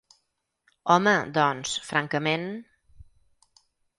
[0.93, 2.49] Home, doncs, francament...